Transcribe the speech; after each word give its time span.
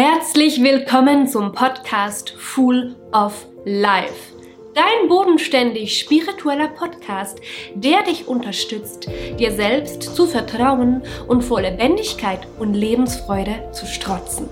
Herzlich 0.00 0.62
willkommen 0.62 1.26
zum 1.26 1.50
Podcast 1.50 2.30
Full 2.38 2.94
of 3.12 3.48
Life. 3.64 4.32
Dein 4.72 5.08
bodenständig 5.08 5.98
spiritueller 5.98 6.68
Podcast, 6.68 7.40
der 7.74 8.04
dich 8.04 8.28
unterstützt, 8.28 9.08
dir 9.40 9.50
selbst 9.50 10.04
zu 10.14 10.28
vertrauen 10.28 11.02
und 11.26 11.42
vor 11.42 11.62
Lebendigkeit 11.62 12.46
und 12.60 12.74
Lebensfreude 12.74 13.70
zu 13.72 13.86
strotzen. 13.86 14.48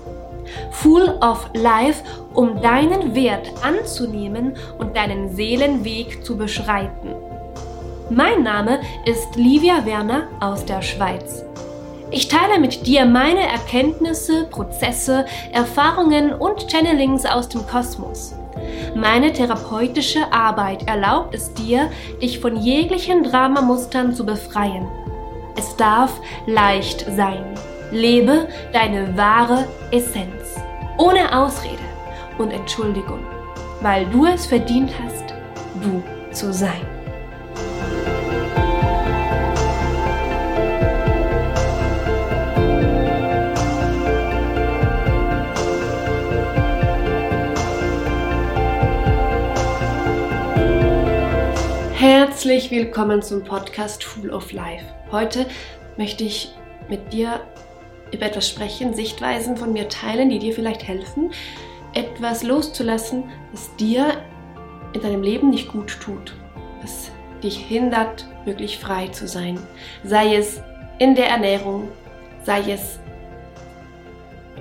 Full 0.71 1.17
of 1.21 1.49
Life, 1.53 2.03
um 2.33 2.61
deinen 2.61 3.15
Wert 3.15 3.49
anzunehmen 3.63 4.53
und 4.79 4.97
deinen 4.97 5.33
Seelenweg 5.33 6.25
zu 6.25 6.35
beschreiten. 6.35 7.15
Mein 8.09 8.43
Name 8.43 8.81
ist 9.05 9.37
Livia 9.37 9.85
Werner 9.85 10.27
aus 10.41 10.65
der 10.65 10.81
Schweiz. 10.81 11.46
Ich 12.09 12.29
teile 12.29 12.59
mit 12.59 12.87
dir 12.87 13.05
meine 13.05 13.41
Erkenntnisse, 13.41 14.45
Prozesse, 14.45 15.25
Erfahrungen 15.51 16.31
und 16.33 16.71
Channelings 16.71 17.25
aus 17.25 17.49
dem 17.49 17.67
Kosmos. 17.67 18.33
Meine 18.95 19.33
therapeutische 19.33 20.31
Arbeit 20.31 20.87
erlaubt 20.87 21.35
es 21.35 21.53
dir, 21.53 21.91
dich 22.21 22.39
von 22.39 22.55
jeglichen 22.55 23.23
Dramamustern 23.23 24.13
zu 24.13 24.25
befreien. 24.25 24.87
Es 25.57 25.75
darf 25.75 26.11
leicht 26.45 27.05
sein. 27.15 27.43
Lebe 27.91 28.47
deine 28.71 29.17
wahre 29.17 29.67
Essenz. 29.91 30.55
Ohne 30.97 31.37
Ausrede 31.37 31.77
und 32.37 32.51
Entschuldigung, 32.51 33.19
weil 33.81 34.05
du 34.07 34.25
es 34.25 34.45
verdient 34.45 34.91
hast, 35.03 35.33
du 35.81 36.01
zu 36.31 36.53
sein. 36.53 36.96
Herzlich 52.47 52.71
willkommen 52.71 53.21
zum 53.21 53.43
Podcast 53.43 54.05
Full 54.05 54.29
of 54.29 54.53
Life. 54.53 54.85
Heute 55.11 55.47
möchte 55.97 56.23
ich 56.23 56.53
mit 56.87 57.11
dir 57.11 57.41
über 58.13 58.27
etwas 58.27 58.47
sprechen, 58.47 58.93
Sichtweisen 58.93 59.57
von 59.57 59.73
mir 59.73 59.89
teilen, 59.89 60.29
die 60.29 60.39
dir 60.39 60.53
vielleicht 60.53 60.87
helfen, 60.87 61.31
etwas 61.93 62.43
loszulassen, 62.43 63.25
was 63.51 63.75
dir 63.75 64.21
in 64.93 65.01
deinem 65.01 65.23
Leben 65.23 65.49
nicht 65.49 65.67
gut 65.67 65.99
tut, 65.99 66.35
was 66.81 67.11
dich 67.43 67.57
hindert, 67.57 68.25
wirklich 68.45 68.77
frei 68.77 69.09
zu 69.09 69.27
sein. 69.27 69.59
Sei 70.05 70.35
es 70.35 70.61
in 70.99 71.15
der 71.15 71.27
Ernährung, 71.27 71.89
sei 72.43 72.61
es 72.71 72.97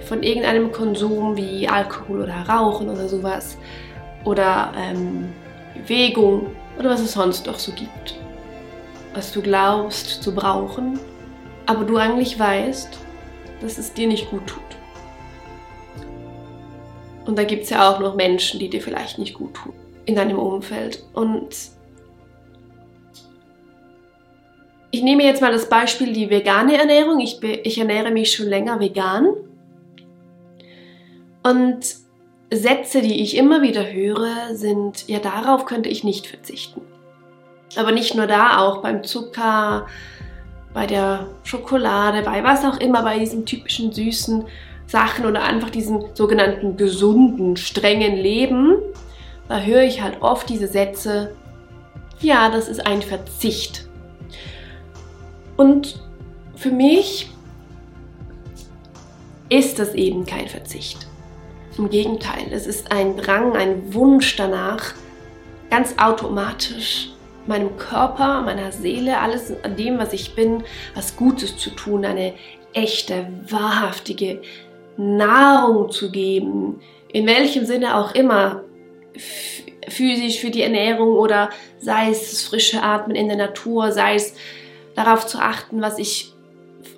von 0.08 0.24
irgendeinem 0.24 0.72
Konsum 0.72 1.36
wie 1.36 1.68
Alkohol 1.68 2.22
oder 2.22 2.48
Rauchen 2.48 2.88
oder 2.88 3.08
sowas 3.08 3.56
oder 4.24 4.72
ähm, 4.76 5.32
Bewegung 5.74 6.48
oder 6.78 6.90
was 6.90 7.00
es 7.00 7.12
sonst 7.12 7.46
noch 7.46 7.58
so 7.58 7.72
gibt. 7.72 8.18
Was 9.14 9.32
du 9.32 9.40
glaubst 9.42 10.22
zu 10.22 10.34
brauchen, 10.34 10.98
aber 11.64 11.84
du 11.84 11.96
eigentlich 11.96 12.38
weißt, 12.38 12.98
dass 13.60 13.78
es 13.78 13.92
dir 13.92 14.06
nicht 14.06 14.30
gut 14.30 14.46
tut. 14.46 14.62
Und 17.26 17.36
da 17.36 17.44
gibt 17.44 17.64
es 17.64 17.70
ja 17.70 17.90
auch 17.90 17.98
noch 17.98 18.14
Menschen, 18.14 18.60
die 18.60 18.68
dir 18.68 18.80
vielleicht 18.80 19.18
nicht 19.18 19.34
gut 19.34 19.54
tun 19.54 19.72
in 20.04 20.14
deinem 20.14 20.38
Umfeld. 20.38 21.04
Und 21.12 21.48
ich 24.92 25.02
nehme 25.02 25.24
jetzt 25.24 25.42
mal 25.42 25.52
das 25.52 25.68
Beispiel 25.68 26.12
die 26.12 26.30
vegane 26.30 26.78
Ernährung. 26.78 27.18
Ich, 27.20 27.42
ich 27.42 27.78
ernähre 27.78 28.12
mich 28.12 28.32
schon 28.32 28.46
länger 28.46 28.78
vegan. 28.78 29.34
Und 31.42 32.05
Sätze, 32.50 33.02
die 33.02 33.22
ich 33.22 33.36
immer 33.36 33.62
wieder 33.62 33.92
höre, 33.92 34.54
sind, 34.54 35.08
ja, 35.08 35.18
darauf 35.18 35.66
könnte 35.66 35.88
ich 35.88 36.04
nicht 36.04 36.26
verzichten. 36.26 36.80
Aber 37.76 37.92
nicht 37.92 38.14
nur 38.14 38.26
da, 38.26 38.58
auch 38.58 38.82
beim 38.82 39.02
Zucker, 39.02 39.86
bei 40.72 40.86
der 40.86 41.26
Schokolade, 41.42 42.22
bei 42.22 42.44
was 42.44 42.64
auch 42.64 42.78
immer, 42.78 43.02
bei 43.02 43.18
diesen 43.18 43.46
typischen 43.46 43.92
süßen 43.92 44.44
Sachen 44.86 45.26
oder 45.26 45.42
einfach 45.42 45.70
diesen 45.70 46.14
sogenannten 46.14 46.76
gesunden, 46.76 47.56
strengen 47.56 48.16
Leben, 48.16 48.76
da 49.48 49.60
höre 49.60 49.82
ich 49.82 50.02
halt 50.02 50.22
oft 50.22 50.48
diese 50.48 50.68
Sätze, 50.68 51.34
ja, 52.20 52.48
das 52.50 52.68
ist 52.68 52.86
ein 52.86 53.02
Verzicht. 53.02 53.88
Und 55.56 56.00
für 56.54 56.70
mich 56.70 57.30
ist 59.48 59.78
das 59.78 59.94
eben 59.94 60.26
kein 60.26 60.48
Verzicht. 60.48 61.06
Im 61.78 61.90
Gegenteil, 61.90 62.46
es 62.52 62.66
ist 62.66 62.90
ein 62.90 63.18
Drang, 63.18 63.54
ein 63.54 63.92
Wunsch 63.92 64.36
danach, 64.36 64.94
ganz 65.70 65.94
automatisch 65.98 67.10
meinem 67.46 67.76
Körper, 67.76 68.40
meiner 68.42 68.72
Seele, 68.72 69.20
alles 69.20 69.52
an 69.62 69.76
dem, 69.76 69.98
was 69.98 70.14
ich 70.14 70.34
bin, 70.34 70.64
was 70.94 71.16
Gutes 71.16 71.58
zu 71.58 71.70
tun, 71.70 72.04
eine 72.04 72.32
echte, 72.72 73.26
wahrhaftige 73.48 74.40
Nahrung 74.96 75.90
zu 75.90 76.10
geben, 76.10 76.80
in 77.12 77.26
welchem 77.26 77.66
Sinne 77.66 77.96
auch 77.96 78.14
immer, 78.14 78.62
physisch 79.88 80.40
für 80.40 80.50
die 80.50 80.62
Ernährung 80.62 81.12
oder 81.12 81.50
sei 81.78 82.10
es 82.10 82.30
das 82.30 82.42
frische 82.42 82.82
Atmen 82.82 83.16
in 83.16 83.28
der 83.28 83.36
Natur, 83.36 83.92
sei 83.92 84.14
es 84.14 84.34
darauf 84.94 85.26
zu 85.26 85.38
achten, 85.38 85.82
was 85.82 85.98
ich 85.98 86.32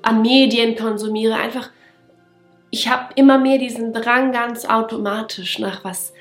an 0.03 0.23
Medien 0.23 0.77
konsumiere, 0.77 1.35
einfach 1.35 1.71
ich 2.71 2.89
habe 2.89 3.13
immer 3.15 3.39
mehr 3.39 3.59
diesen 3.59 3.93
Drang 3.93 4.33
ganz 4.33 4.65
automatisch 4.65 5.59
nach 5.59 5.85
was, 5.85 6.13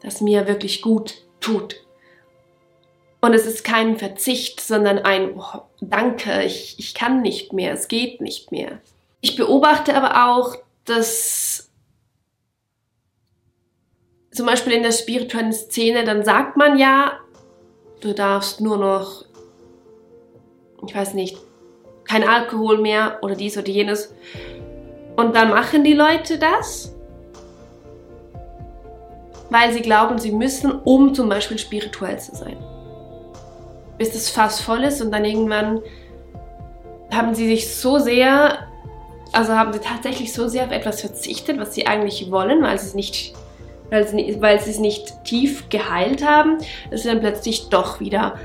das 0.00 0.20
mir 0.20 0.46
wirklich 0.46 0.82
gut 0.82 1.14
tut. 1.40 1.84
Und 3.20 3.34
es 3.34 3.46
ist 3.46 3.64
kein 3.64 3.98
Verzicht, 3.98 4.60
sondern 4.60 4.98
ein 4.98 5.34
oh, 5.36 5.62
Danke, 5.80 6.44
ich, 6.44 6.78
ich 6.78 6.94
kann 6.94 7.20
nicht 7.20 7.52
mehr, 7.52 7.72
es 7.72 7.88
geht 7.88 8.20
nicht 8.20 8.52
mehr. 8.52 8.80
Ich 9.20 9.34
beobachte 9.34 9.94
aber 9.94 10.28
auch, 10.28 10.56
dass 10.84 11.70
zum 14.30 14.46
Beispiel 14.46 14.74
in 14.74 14.84
der 14.84 14.92
spirituellen 14.92 15.52
Szene, 15.52 16.04
dann 16.04 16.24
sagt 16.24 16.56
man 16.56 16.78
ja, 16.78 17.18
du 18.00 18.14
darfst 18.14 18.60
nur 18.60 18.78
noch, 18.78 19.24
ich 20.86 20.94
weiß 20.94 21.14
nicht, 21.14 21.38
kein 22.04 22.22
Alkohol 22.22 22.78
mehr 22.78 23.18
oder 23.22 23.34
dies 23.34 23.58
oder 23.58 23.68
jenes. 23.68 24.14
Und 25.18 25.34
dann 25.34 25.50
machen 25.50 25.82
die 25.82 25.94
Leute 25.94 26.38
das, 26.38 26.94
weil 29.50 29.72
sie 29.72 29.80
glauben, 29.80 30.16
sie 30.20 30.30
müssen, 30.30 30.70
um 30.70 31.12
zum 31.12 31.28
Beispiel 31.28 31.58
spirituell 31.58 32.20
zu 32.20 32.36
sein. 32.36 32.56
Bis 33.98 34.12
das 34.12 34.30
Fass 34.30 34.60
voll 34.60 34.84
ist 34.84 35.02
und 35.02 35.10
dann 35.10 35.24
irgendwann 35.24 35.80
haben 37.12 37.34
sie 37.34 37.48
sich 37.48 37.74
so 37.74 37.98
sehr, 37.98 38.60
also 39.32 39.54
haben 39.54 39.72
sie 39.72 39.80
tatsächlich 39.80 40.32
so 40.32 40.46
sehr 40.46 40.66
auf 40.66 40.70
etwas 40.70 41.00
verzichtet, 41.00 41.58
was 41.58 41.74
sie 41.74 41.88
eigentlich 41.88 42.30
wollen, 42.30 42.62
weil 42.62 42.78
sie 42.78 42.86
es 42.86 42.94
nicht, 42.94 43.34
weil 43.90 44.06
sie, 44.06 44.36
weil 44.38 44.60
sie 44.60 44.70
es 44.70 44.78
nicht 44.78 45.24
tief 45.24 45.68
geheilt 45.68 46.24
haben, 46.24 46.58
dass 46.92 47.02
sie 47.02 47.08
dann 47.08 47.18
plötzlich 47.18 47.70
doch 47.70 47.98
wieder 47.98 48.38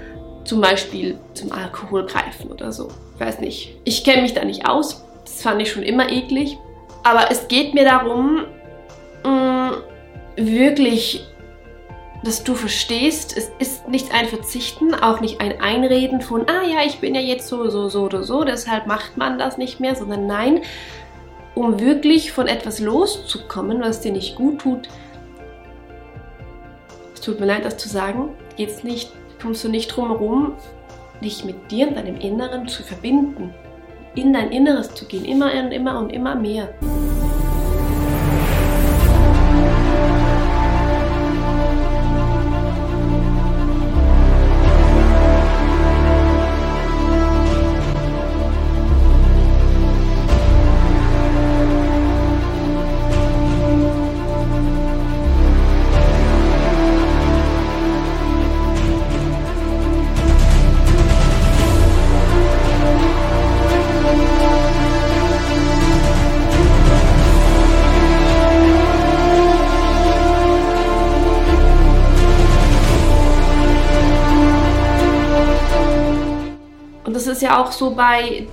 zum 0.43 0.59
Beispiel 0.59 1.19
zum 1.35 1.51
Alkohol 1.51 2.07
greifen 2.07 2.51
oder 2.51 2.71
so. 2.71 2.87
Ich 3.13 3.19
weiß 3.19 3.41
nicht. 3.41 3.77
Ich 3.83 4.03
kenne 4.03 4.23
mich 4.23 4.33
da 4.33 4.43
nicht 4.43 4.67
aus. 4.67 5.03
Das 5.25 5.41
fand 5.41 5.61
ich 5.61 5.71
schon 5.71 5.83
immer 5.83 6.09
eklig. 6.09 6.57
Aber 7.03 7.29
es 7.29 7.47
geht 7.47 7.73
mir 7.73 7.83
darum, 7.83 8.45
mm, 9.23 9.71
wirklich, 10.37 11.25
dass 12.23 12.43
du 12.43 12.55
verstehst, 12.55 13.35
es 13.35 13.51
ist 13.59 13.87
nicht 13.89 14.13
ein 14.13 14.27
Verzichten, 14.27 14.93
auch 14.95 15.19
nicht 15.19 15.41
ein 15.41 15.59
Einreden 15.61 16.21
von, 16.21 16.47
ah 16.47 16.63
ja, 16.65 16.85
ich 16.85 16.99
bin 16.99 17.13
ja 17.13 17.21
jetzt 17.21 17.49
so, 17.49 17.69
so, 17.69 17.89
so 17.89 18.03
oder 18.03 18.23
so, 18.23 18.45
deshalb 18.45 18.87
macht 18.87 19.17
man 19.17 19.37
das 19.37 19.57
nicht 19.57 19.81
mehr, 19.81 19.95
sondern 19.95 20.25
nein, 20.27 20.61
um 21.55 21.79
wirklich 21.79 22.31
von 22.31 22.47
etwas 22.47 22.79
loszukommen, 22.79 23.81
was 23.81 23.99
dir 23.99 24.13
nicht 24.13 24.35
gut 24.35 24.59
tut. 24.59 24.87
Es 27.13 27.21
tut 27.21 27.39
mir 27.39 27.45
leid, 27.45 27.65
das 27.65 27.77
zu 27.77 27.89
sagen, 27.89 28.29
geht's 28.55 28.83
nicht, 28.83 29.11
kommst 29.41 29.63
du 29.63 29.69
nicht 29.69 29.89
drum 29.89 30.07
herum, 30.07 30.53
dich 31.21 31.43
mit 31.43 31.69
dir 31.69 31.89
und 31.89 31.95
deinem 31.95 32.19
Inneren 32.19 32.67
zu 32.67 32.81
verbinden 32.81 33.53
in 34.15 34.33
dein 34.33 34.51
Inneres 34.51 34.93
zu 34.93 35.05
gehen, 35.05 35.25
immer 35.25 35.51
und 35.53 35.71
immer 35.71 35.99
und 35.99 36.11
immer 36.11 36.35
mehr. 36.35 36.69
Auch 77.53 77.71
so 77.71 77.91
bei, 77.91 78.47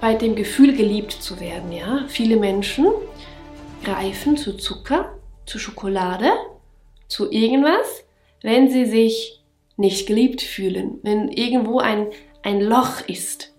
bei 0.00 0.14
dem 0.14 0.34
Gefühl, 0.34 0.76
geliebt 0.76 1.12
zu 1.12 1.40
werden. 1.40 1.72
Ja? 1.72 2.04
Viele 2.08 2.36
Menschen 2.36 2.86
greifen 3.82 4.36
zu 4.36 4.56
Zucker, 4.56 5.14
zu 5.46 5.58
Schokolade, 5.58 6.30
zu 7.08 7.30
irgendwas, 7.30 8.04
wenn 8.42 8.70
sie 8.70 8.86
sich 8.86 9.42
nicht 9.76 10.06
geliebt 10.06 10.42
fühlen. 10.42 11.00
Wenn 11.02 11.28
irgendwo 11.28 11.78
ein, 11.78 12.08
ein 12.42 12.60
Loch 12.60 13.06
ist, 13.06 13.52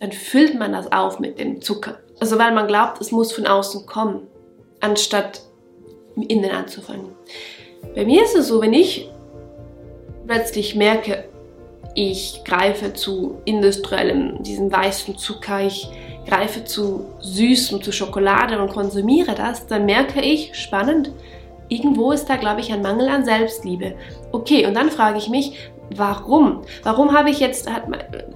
dann 0.00 0.12
füllt 0.12 0.58
man 0.58 0.72
das 0.72 0.92
auf 0.92 1.18
mit 1.18 1.38
dem 1.38 1.60
Zucker. 1.60 1.98
Also 2.20 2.38
weil 2.38 2.52
man 2.52 2.66
glaubt, 2.66 3.00
es 3.00 3.10
muss 3.10 3.32
von 3.32 3.46
außen 3.46 3.86
kommen, 3.86 4.26
anstatt 4.80 5.40
innen 6.28 6.50
anzufangen. 6.50 7.12
Bei 7.94 8.04
mir 8.04 8.24
ist 8.24 8.36
es 8.36 8.48
so, 8.48 8.60
wenn 8.60 8.72
ich 8.72 9.08
plötzlich 10.26 10.74
merke, 10.74 11.28
ich 11.94 12.42
greife 12.44 12.92
zu 12.92 13.38
industriellem, 13.44 14.42
diesem 14.42 14.70
weißen 14.70 15.16
Zucker, 15.16 15.64
ich 15.64 15.88
greife 16.26 16.64
zu 16.64 17.06
süßem, 17.20 17.82
zu 17.82 17.92
Schokolade 17.92 18.60
und 18.60 18.72
konsumiere 18.72 19.34
das, 19.34 19.66
dann 19.66 19.86
merke 19.86 20.20
ich, 20.20 20.54
spannend, 20.54 21.10
irgendwo 21.68 22.12
ist 22.12 22.26
da, 22.26 22.36
glaube 22.36 22.60
ich, 22.60 22.72
ein 22.72 22.82
Mangel 22.82 23.08
an 23.08 23.24
Selbstliebe. 23.24 23.94
Okay, 24.32 24.66
und 24.66 24.74
dann 24.74 24.90
frage 24.90 25.18
ich 25.18 25.28
mich, 25.28 25.70
warum? 25.94 26.62
Warum 26.82 27.12
habe 27.12 27.30
ich 27.30 27.40
jetzt 27.40 27.68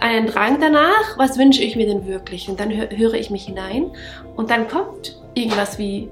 einen 0.00 0.26
Drang 0.26 0.60
danach? 0.60 1.16
Was 1.16 1.38
wünsche 1.38 1.62
ich 1.62 1.76
mir 1.76 1.86
denn 1.86 2.06
wirklich? 2.06 2.48
Und 2.48 2.60
dann 2.60 2.70
höre 2.70 3.14
ich 3.14 3.30
mich 3.30 3.44
hinein 3.46 3.90
und 4.36 4.50
dann 4.50 4.68
kommt 4.68 5.18
irgendwas 5.34 5.78
wie 5.78 6.08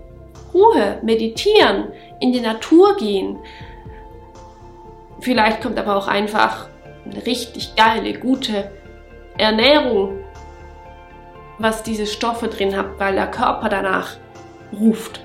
Ruhe, 0.55 0.99
meditieren, 1.03 1.89
in 2.21 2.33
die 2.33 2.41
Natur 2.41 2.97
gehen. 2.97 3.39
Vielleicht 5.21 5.61
kommt 5.61 5.79
aber 5.79 5.97
auch 5.97 6.09
einfach 6.09 6.69
eine 7.11 7.26
richtig 7.26 7.76
geile, 7.76 8.14
gute 8.14 8.70
Ernährung, 9.38 10.20
was 11.58 11.82
diese 11.82 12.06
Stoffe 12.06 12.49
drin 12.49 12.76
hat, 12.76 12.99
weil 12.99 13.14
der 13.14 13.31
Körper 13.31 13.69
danach 13.69 14.17
ruft. 14.73 15.20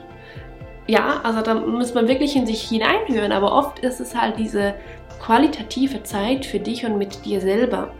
Ja, 0.88 1.22
also 1.24 1.42
da 1.42 1.54
muss 1.54 1.94
man 1.94 2.07
wirklich 2.07 2.36
in 2.36 2.45
sich 2.45 2.63
hineinhören, 2.63 3.31
aber 3.31 3.54
oft 3.54 3.80
ist 3.80 4.00
es 4.00 4.16
halt 4.16 4.38
diese 4.38 4.74
qualitative 5.19 6.04
Zeit 6.04 6.45
für 6.45 6.60
dich 6.60 6.86
und 6.86 6.98
mit 6.98 7.25
dir 7.25 7.39
selber, 7.39 7.94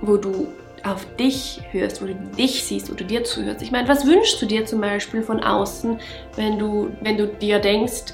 wo 0.00 0.16
du 0.16 0.48
auf 0.84 1.06
dich 1.16 1.62
hörst, 1.70 2.02
wo 2.02 2.06
du 2.06 2.14
dich 2.14 2.64
siehst, 2.64 2.90
wo 2.90 2.94
du 2.94 3.04
dir 3.04 3.24
zuhörst. 3.24 3.62
Ich 3.62 3.72
meine, 3.72 3.88
was 3.88 4.06
wünschst 4.06 4.40
du 4.40 4.46
dir 4.46 4.66
zum 4.66 4.80
Beispiel 4.80 5.22
von 5.22 5.42
außen, 5.42 5.98
wenn 6.36 6.58
du, 6.58 6.90
wenn 7.00 7.16
du 7.16 7.26
dir 7.26 7.58
denkst, 7.58 8.12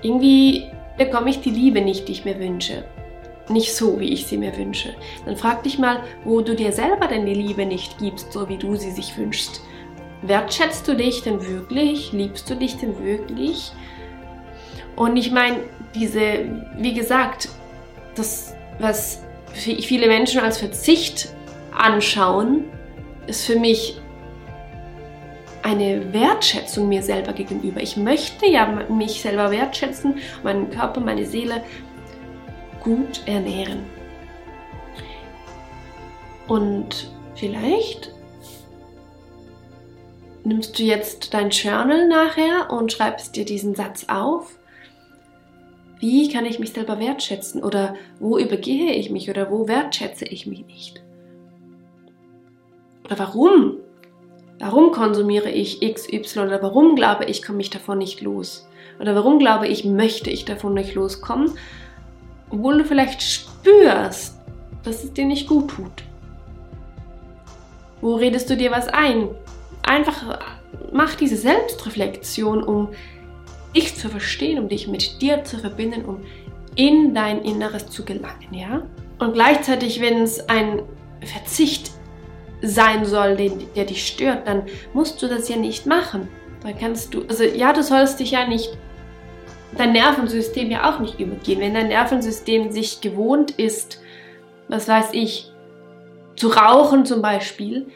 irgendwie 0.00 0.70
bekomme 0.96 1.30
ich 1.30 1.40
die 1.40 1.50
Liebe 1.50 1.80
nicht, 1.80 2.06
die 2.06 2.12
ich 2.12 2.24
mir 2.24 2.38
wünsche? 2.38 2.84
Nicht 3.48 3.74
so, 3.74 3.98
wie 3.98 4.12
ich 4.12 4.26
sie 4.26 4.36
mir 4.36 4.56
wünsche. 4.56 4.94
Dann 5.24 5.36
frag 5.36 5.62
dich 5.62 5.78
mal, 5.78 6.02
wo 6.24 6.40
du 6.40 6.54
dir 6.54 6.72
selber 6.72 7.06
denn 7.06 7.24
die 7.24 7.34
Liebe 7.34 7.64
nicht 7.64 7.98
gibst, 7.98 8.32
so 8.32 8.48
wie 8.48 8.58
du 8.58 8.76
sie 8.76 8.90
sich 8.90 9.16
wünschst. 9.16 9.62
Wertschätzt 10.22 10.86
du 10.86 10.94
dich 10.94 11.22
denn 11.22 11.46
wirklich? 11.46 12.12
Liebst 12.12 12.50
du 12.50 12.54
dich 12.54 12.76
denn 12.76 13.02
wirklich? 13.02 13.72
Und 14.96 15.16
ich 15.16 15.30
meine, 15.30 15.58
diese, 15.94 16.20
wie 16.76 16.92
gesagt, 16.92 17.48
das, 18.16 18.54
was 18.78 19.22
viele 19.54 20.08
Menschen 20.08 20.40
als 20.40 20.58
Verzicht 20.58 21.32
anschauen, 21.76 22.64
ist 23.26 23.46
für 23.46 23.58
mich 23.58 24.00
eine 25.62 26.12
Wertschätzung 26.12 26.88
mir 26.88 27.02
selber 27.02 27.32
gegenüber. 27.32 27.80
Ich 27.80 27.96
möchte 27.96 28.46
ja 28.46 28.84
mich 28.88 29.20
selber 29.20 29.50
wertschätzen, 29.50 30.16
meinen 30.42 30.70
Körper, 30.70 31.00
meine 31.00 31.26
Seele 31.26 31.62
gut 32.88 33.20
ernähren. 33.26 33.84
Und 36.46 37.10
vielleicht 37.34 38.14
nimmst 40.42 40.78
du 40.78 40.84
jetzt 40.84 41.34
dein 41.34 41.50
Journal 41.50 42.08
nachher 42.08 42.70
und 42.70 42.90
schreibst 42.90 43.36
dir 43.36 43.44
diesen 43.44 43.74
Satz 43.74 44.06
auf. 44.08 44.58
Wie 46.00 46.32
kann 46.32 46.46
ich 46.46 46.58
mich 46.58 46.72
selber 46.72 46.98
wertschätzen? 46.98 47.62
Oder 47.62 47.94
wo 48.20 48.38
übergehe 48.38 48.94
ich 48.94 49.10
mich? 49.10 49.28
Oder 49.28 49.50
wo 49.50 49.68
wertschätze 49.68 50.24
ich 50.24 50.46
mich 50.46 50.64
nicht? 50.64 51.02
Oder 53.04 53.18
warum? 53.18 53.74
Warum 54.58 54.92
konsumiere 54.92 55.50
ich 55.50 55.80
XY? 55.80 56.38
Oder 56.38 56.62
warum 56.62 56.96
glaube 56.96 57.26
ich, 57.26 57.42
komme 57.42 57.60
ich 57.60 57.68
davon 57.68 57.98
nicht 57.98 58.22
los? 58.22 58.66
Oder 58.98 59.14
warum 59.14 59.38
glaube 59.38 59.68
ich, 59.68 59.84
möchte 59.84 60.30
ich 60.30 60.46
davon 60.46 60.72
nicht 60.72 60.94
loskommen? 60.94 61.52
Obwohl 62.50 62.78
du 62.78 62.84
vielleicht 62.84 63.22
spürst, 63.22 64.38
dass 64.82 65.04
es 65.04 65.12
dir 65.12 65.26
nicht 65.26 65.48
gut 65.48 65.70
tut. 65.70 66.04
Wo 68.00 68.14
redest 68.14 68.48
du 68.48 68.56
dir 68.56 68.70
was 68.70 68.88
ein? 68.88 69.28
Einfach 69.82 70.38
mach 70.92 71.14
diese 71.14 71.36
Selbstreflexion, 71.36 72.62
um 72.62 72.88
dich 73.74 73.96
zu 73.96 74.08
verstehen, 74.08 74.58
um 74.58 74.68
dich 74.68 74.88
mit 74.88 75.20
dir 75.20 75.44
zu 75.44 75.58
verbinden, 75.58 76.04
um 76.04 76.20
in 76.74 77.14
dein 77.14 77.42
Inneres 77.42 77.88
zu 77.88 78.04
gelangen, 78.04 78.52
ja? 78.52 78.82
Und 79.18 79.34
gleichzeitig, 79.34 80.00
wenn 80.00 80.22
es 80.22 80.48
ein 80.48 80.82
Verzicht 81.24 81.90
sein 82.62 83.04
soll, 83.04 83.36
den, 83.36 83.66
der 83.74 83.84
dich 83.84 84.06
stört, 84.06 84.46
dann 84.46 84.62
musst 84.94 85.20
du 85.22 85.26
das 85.26 85.48
ja 85.48 85.56
nicht 85.56 85.86
machen. 85.86 86.28
Dann 86.62 86.78
kannst 86.78 87.14
du, 87.14 87.24
also 87.28 87.44
ja, 87.44 87.72
du 87.72 87.82
sollst 87.82 88.20
dich 88.20 88.32
ja 88.32 88.46
nicht, 88.46 88.78
dein 89.76 89.92
Nervensystem 89.92 90.70
ja 90.70 90.90
auch 90.90 90.98
nicht 91.00 91.20
übergehen. 91.20 91.60
Wenn 91.60 91.74
dein 91.74 91.88
Nervensystem 91.88 92.72
sich 92.72 93.00
gewohnt 93.00 93.52
ist, 93.52 94.00
was 94.68 94.88
weiß 94.88 95.10
ich, 95.12 95.52
zu 96.36 96.48
rauchen 96.48 97.04
zum 97.04 97.22
Beispiel, 97.22 97.86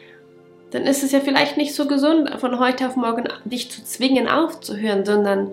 dann 0.71 0.83
ist 0.83 1.03
es 1.03 1.11
ja 1.11 1.19
vielleicht 1.19 1.57
nicht 1.57 1.75
so 1.75 1.87
gesund, 1.87 2.29
von 2.39 2.59
heute 2.59 2.87
auf 2.87 2.95
morgen 2.95 3.27
dich 3.45 3.71
zu 3.71 3.83
zwingen 3.83 4.27
aufzuhören, 4.27 5.05
sondern 5.05 5.51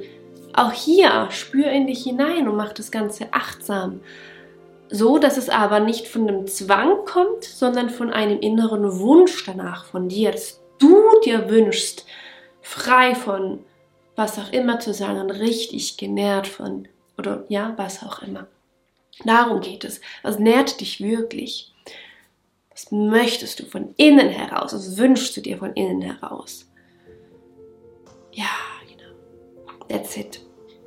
auch 0.54 0.72
hier 0.72 1.28
spür 1.30 1.66
in 1.66 1.86
dich 1.86 2.02
hinein 2.02 2.48
und 2.48 2.56
mach 2.56 2.72
das 2.72 2.90
Ganze 2.90 3.28
achtsam 3.32 4.00
so 4.90 5.18
dass 5.18 5.36
es 5.36 5.48
aber 5.48 5.80
nicht 5.80 6.08
von 6.08 6.28
einem 6.28 6.46
Zwang 6.46 7.04
kommt, 7.04 7.44
sondern 7.44 7.90
von 7.90 8.12
einem 8.12 8.40
inneren 8.40 8.98
Wunsch 8.98 9.44
danach 9.46 9.84
von 9.84 10.08
dir, 10.08 10.32
dass 10.32 10.60
du 10.78 11.00
dir 11.24 11.48
wünschst, 11.48 12.04
frei 12.60 13.14
von 13.14 13.64
was 14.20 14.38
auch 14.38 14.52
immer 14.52 14.78
zu 14.78 14.92
sagen, 14.92 15.30
richtig 15.30 15.96
genährt 15.96 16.46
von 16.46 16.86
oder 17.16 17.44
ja, 17.48 17.72
was 17.76 18.02
auch 18.02 18.22
immer. 18.22 18.46
Darum 19.24 19.62
geht 19.62 19.82
es. 19.82 20.00
Was 20.22 20.38
nährt 20.38 20.80
dich 20.80 21.00
wirklich? 21.00 21.72
Was 22.70 22.92
möchtest 22.92 23.60
du 23.60 23.64
von 23.64 23.94
innen 23.96 24.28
heraus? 24.28 24.74
Was 24.74 24.98
wünschst 24.98 25.36
du 25.36 25.40
dir 25.40 25.56
von 25.56 25.72
innen 25.72 26.02
heraus? 26.02 26.66
Ja, 28.32 28.50
genau. 28.86 29.86
That's 29.88 30.16
it. 30.18 30.40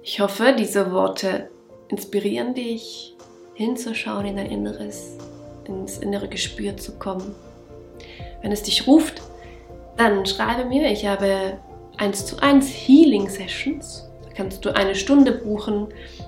Ich 0.04 0.20
hoffe, 0.20 0.56
diese 0.58 0.92
Worte 0.92 1.50
inspirieren 1.88 2.54
dich, 2.54 3.16
hinzuschauen 3.56 4.28
in 4.28 4.36
dein 4.38 4.52
Inneres, 4.52 5.18
ins 5.68 5.98
innere 5.98 6.28
Gespür 6.28 6.78
zu 6.78 7.00
kommen. 7.00 7.34
Wenn 8.44 8.52
es 8.52 8.62
dich 8.62 8.86
ruft, 8.86 9.24
dann 9.98 10.24
schreibe 10.28 10.66
mir, 10.66 10.92
ich 10.92 11.08
habe 11.08 11.58
1 11.97 12.25
zu 12.25 12.41
1 12.41 12.67
Healing 12.67 13.29
Sessions. 13.29 14.09
Da 14.23 14.29
kannst 14.35 14.65
du 14.65 14.75
eine 14.75 14.95
Stunde 14.95 15.31
buchen, 15.31 15.88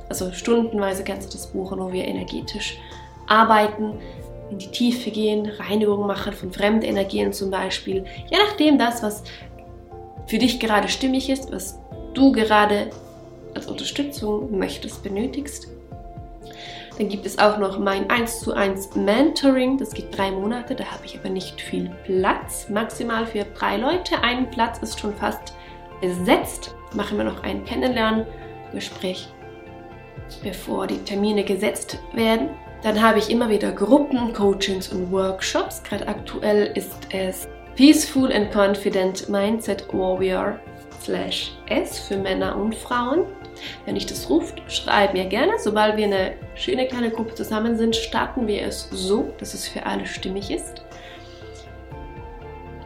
also 0.10 0.31
stundenweise 0.31 1.03
kannst 1.03 1.34
du 1.34 1.38
das 1.38 1.48
buchen, 1.48 1.79
wo 1.79 1.91
wir 1.91 2.05
energetisch 2.05 2.77
arbeiten, 3.27 4.00
in 4.51 4.60
die 4.60 4.72
Tiefe 4.72 5.10
gehen, 5.10 5.48
Reinigung 5.48 6.05
machen 6.05 6.34
von 6.34 6.51
Fremdenergien 6.51 7.34
zum 7.34 7.50
Beispiel. 7.50 8.05
Je 8.29 8.38
nachdem 8.38 8.77
das, 8.77 9.01
was 9.01 9.24
für 10.27 10.38
dich 10.38 10.60
gerade 10.60 10.88
stimmig 10.88 11.29
ist, 11.29 11.51
was 11.51 11.79
du 12.13 12.31
gerade 12.31 12.91
als 13.55 13.67
Unterstützung 13.67 14.57
möchtest, 14.57 15.03
benötigst. 15.03 15.67
Dann 16.98 17.10
gibt 17.10 17.25
es 17.25 17.38
auch 17.38 17.58
noch 17.58 17.78
mein 17.78 18.10
1 18.10 18.40
zu 18.40 18.54
1 18.54 18.96
Mentoring. 18.96 19.78
Das 19.78 19.92
geht 19.92 20.18
drei 20.18 20.32
Monate, 20.32 20.75
da 20.75 20.86
habe 20.86 21.06
ich 21.06 21.18
aber 21.20 21.30
nicht 21.30 21.60
viel 21.60 21.92
Platz. 22.06 22.70
Maximal 22.70 23.25
für 23.25 23.44
drei 23.44 23.78
Leute. 23.78 24.22
Ein 24.22 24.50
Platz 24.50 24.80
ist 24.80 25.00
schon 25.00 25.14
fast 25.14 25.54
besetzt. 26.00 26.74
Machen 26.94 27.18
wir 27.18 27.25
noch 27.25 27.44
ein 27.44 27.66
Kennenlerngespräch, 27.66 29.28
bevor 30.42 30.88
die 30.88 31.00
Termine 31.00 31.44
gesetzt 31.44 32.00
werden. 32.14 32.50
Dann 32.82 33.02
habe 33.02 33.20
ich 33.20 33.30
immer 33.30 33.50
wieder 33.50 33.72
Gruppen, 33.72 34.32
Coachings 34.32 34.90
und 34.90 35.12
Workshops. 35.12 35.84
Gerade 35.84 36.08
aktuell 36.08 36.72
ist 36.75 37.08
es 37.12 37.48
Peaceful 37.75 38.32
and 38.32 38.52
Confident 38.54 39.28
Mindset 39.28 39.86
Warrior 39.92 40.60
slash 41.04 41.52
S 41.68 42.00
für 42.00 42.16
Männer 42.16 42.56
und 42.56 42.74
Frauen. 42.74 43.25
Wenn 43.86 43.96
dich 43.96 44.06
das 44.06 44.30
ruft, 44.30 44.62
schreib 44.68 45.14
mir 45.14 45.26
gerne. 45.26 45.54
Sobald 45.60 45.98
wir 45.98 46.06
eine 46.06 46.34
schöne 46.56 46.88
kleine 46.88 47.12
Gruppe 47.12 47.36
zusammen 47.36 47.78
sind, 47.78 47.96
starten 47.96 48.48
wir 48.48 48.64
es 48.64 48.90
so, 48.92 49.34
dass 49.38 49.54
es 49.54 49.68
für 49.68 49.86
alle 49.86 50.06
stimmig 50.06 50.52
ist. 50.52 50.84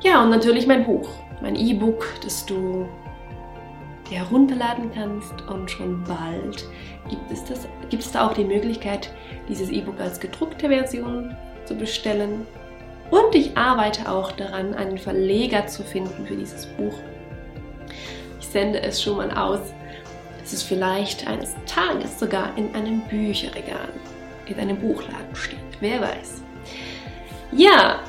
Ja, 0.01 0.23
und 0.23 0.29
natürlich 0.29 0.65
mein 0.65 0.85
Buch, 0.85 1.09
mein 1.41 1.55
E-Book, 1.55 2.07
das 2.23 2.45
du 2.45 2.87
dir 4.09 4.19
herunterladen 4.19 4.91
kannst 4.93 5.41
und 5.49 5.69
schon 5.69 6.03
bald 6.03 6.65
gibt 7.09 7.31
es, 7.31 7.43
das, 7.45 7.67
gibt 7.89 8.03
es 8.03 8.11
da 8.11 8.27
auch 8.27 8.33
die 8.33 8.45
Möglichkeit, 8.45 9.09
dieses 9.47 9.69
E-Book 9.69 9.99
als 9.99 10.19
gedruckte 10.19 10.67
Version 10.69 11.35
zu 11.65 11.75
bestellen. 11.75 12.45
Und 13.11 13.33
ich 13.33 13.57
arbeite 13.57 14.09
auch 14.09 14.31
daran, 14.31 14.73
einen 14.73 14.97
Verleger 14.97 15.67
zu 15.67 15.83
finden 15.83 16.25
für 16.27 16.35
dieses 16.35 16.65
Buch. 16.65 16.93
Ich 18.39 18.47
sende 18.47 18.81
es 18.81 19.01
schon 19.01 19.17
mal 19.17 19.31
aus, 19.31 19.59
dass 20.49 20.61
es 20.61 20.63
vielleicht 20.63 21.27
eines 21.27 21.53
Tages 21.67 22.17
sogar 22.17 22.57
in 22.57 22.73
einem 22.73 23.01
Bücherregal, 23.01 23.89
in 24.47 24.55
einem 24.57 24.79
Buchladen 24.79 25.35
steht. 25.35 25.59
Wer 25.79 26.01
weiß. 26.01 26.41
Ja, 27.51 27.99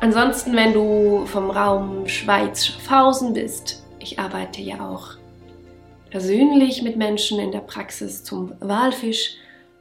ansonsten, 0.00 0.54
wenn 0.54 0.72
du 0.72 1.26
vom 1.26 1.50
Raum 1.50 2.06
Schweiz-Schaffhausen 2.06 3.32
bist, 3.32 3.84
ich 3.98 4.20
arbeite 4.20 4.62
ja 4.62 4.88
auch 4.88 5.16
persönlich 6.10 6.82
mit 6.82 6.96
Menschen 6.96 7.40
in 7.40 7.50
der 7.50 7.58
Praxis 7.58 8.22
zum 8.22 8.52
Walfisch. 8.60 9.34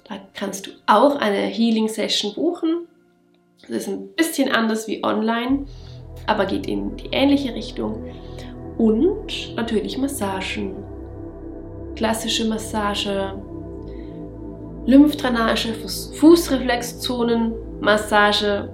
Da 0.06 0.16
kannst 0.34 0.66
du 0.66 0.72
auch 0.88 1.16
eine 1.18 1.46
Healing 1.46 1.90
Session 1.90 2.34
buchen. 2.34 2.88
Das 3.62 3.70
ist 3.70 3.88
ein 3.88 4.16
bisschen 4.16 4.52
anders 4.52 4.88
wie 4.88 5.04
online, 5.04 5.68
aber 6.26 6.48
geht 6.48 6.66
in 6.66 6.98
die 6.98 7.10
ähnliche 7.12 7.54
Richtung. 7.54 8.04
Und 8.80 9.56
natürlich 9.56 9.96
Massagen. 10.00 10.89
Klassische 12.00 12.46
Massage, 12.46 13.34
Lymphdrainage, 14.86 15.74
Fußreflexzonen, 16.14 17.52
Massage 17.82 18.70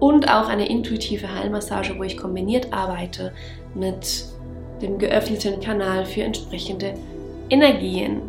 und 0.00 0.28
auch 0.28 0.48
eine 0.48 0.68
intuitive 0.68 1.32
Heilmassage, 1.32 1.96
wo 1.96 2.02
ich 2.02 2.16
kombiniert 2.16 2.72
arbeite 2.72 3.32
mit 3.76 4.24
dem 4.82 4.98
geöffneten 4.98 5.60
Kanal 5.60 6.04
für 6.04 6.22
entsprechende 6.22 6.94
Energien. 7.48 8.22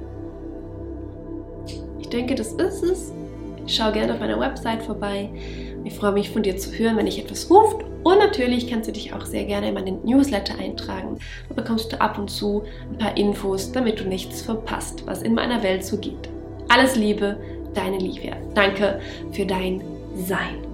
Ich 1.99 2.09
denke, 2.09 2.35
das 2.35 2.51
ist 2.53 2.83
es. 2.83 3.11
Schau 3.69 3.91
gerne 3.91 4.13
auf 4.13 4.19
meiner 4.19 4.39
Website 4.39 4.81
vorbei. 4.81 5.29
Ich 5.83 5.93
freue 5.93 6.11
mich 6.11 6.31
von 6.31 6.41
dir 6.41 6.57
zu 6.57 6.71
hören, 6.71 6.97
wenn 6.97 7.05
dich 7.05 7.19
etwas 7.19 7.49
ruft. 7.49 7.85
Und 8.03 8.17
natürlich 8.17 8.69
kannst 8.69 8.89
du 8.89 8.93
dich 8.93 9.13
auch 9.13 9.25
sehr 9.25 9.45
gerne 9.45 9.69
in 9.69 9.73
meinen 9.75 10.03
Newsletter 10.03 10.57
eintragen. 10.57 11.19
Da 11.49 11.55
bekommst 11.55 11.93
du 11.93 12.01
ab 12.01 12.17
und 12.17 12.29
zu 12.29 12.63
ein 12.91 12.97
paar 12.97 13.15
Infos, 13.15 13.71
damit 13.71 13.99
du 13.99 14.05
nichts 14.05 14.41
verpasst, 14.41 15.03
was 15.05 15.21
in 15.21 15.35
meiner 15.35 15.61
Welt 15.61 15.85
so 15.85 15.97
gibt. 15.97 16.29
Alles 16.69 16.95
Liebe, 16.95 17.37
deine 17.75 17.99
Livia. 17.99 18.37
Danke 18.55 18.99
für 19.31 19.45
dein 19.45 19.83
Sein. 20.15 20.68